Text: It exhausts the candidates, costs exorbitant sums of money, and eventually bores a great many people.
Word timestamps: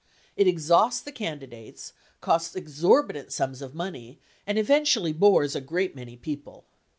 It 0.35 0.47
exhausts 0.47 0.99
the 1.01 1.11
candidates, 1.11 1.93
costs 2.21 2.55
exorbitant 2.55 3.31
sums 3.31 3.61
of 3.61 3.75
money, 3.75 4.17
and 4.47 4.57
eventually 4.57 5.13
bores 5.13 5.55
a 5.55 5.61
great 5.61 5.95
many 5.95 6.17
people. 6.17 6.65